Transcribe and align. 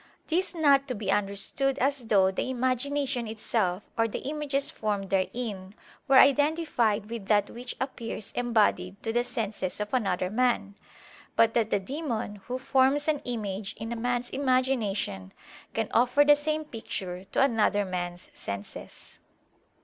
This 0.29 0.55
not 0.55 0.87
to 0.87 0.95
be 0.95 1.11
understood 1.11 1.77
as 1.77 2.07
though 2.07 2.31
the 2.31 2.49
imagination 2.49 3.27
itself 3.27 3.83
or 3.95 4.07
the 4.07 4.27
images 4.27 4.71
formed 4.71 5.11
therein 5.11 5.75
were 6.07 6.17
identified 6.17 7.07
with 7.11 7.27
that 7.27 7.51
which 7.51 7.75
appears 7.79 8.31
embodied 8.35 9.03
to 9.03 9.13
the 9.13 9.23
senses 9.23 9.79
of 9.79 9.93
another 9.93 10.31
man: 10.31 10.73
but 11.35 11.53
that 11.53 11.69
the 11.69 11.79
demon, 11.79 12.37
who 12.47 12.57
forms 12.57 13.07
an 13.07 13.21
image 13.25 13.75
in 13.77 13.91
a 13.91 13.95
man's 13.95 14.31
imagination, 14.31 15.33
can 15.75 15.87
offer 15.93 16.25
the 16.25 16.35
same 16.35 16.65
picture 16.65 17.23
to 17.25 17.39
another 17.39 17.85
man's 17.85 18.31
senses. 18.33 19.19